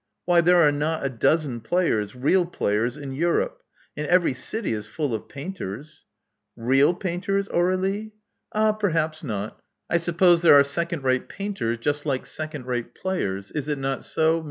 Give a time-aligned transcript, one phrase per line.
[0.25, 3.61] Why, there are not a dozen players— real players— in Europe;
[3.95, 6.05] and every city is full of painters."
[6.57, 8.11] /?^^2:/ painters, Aur^lie?"
[8.51, 8.71] Ah!
[8.71, 9.61] perhaps not.
[9.91, 13.51] I suppose there are second rate painters, just like second rate players.
[13.51, 14.39] Is it not so.